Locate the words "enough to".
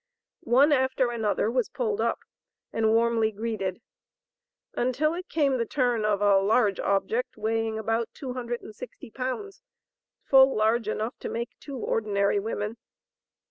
10.87-11.29